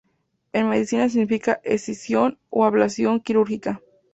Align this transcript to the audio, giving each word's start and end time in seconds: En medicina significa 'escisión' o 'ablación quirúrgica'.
En 0.51 0.67
medicina 0.67 1.07
significa 1.09 1.61
'escisión' 1.63 2.39
o 2.49 2.65
'ablación 2.65 3.19
quirúrgica'. 3.19 3.79